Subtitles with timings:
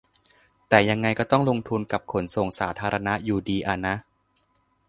[0.69, 3.95] แต่ยังไงก็ต้องลงทุนกับขนส่งสาธารณะอยู่ดีอะนะ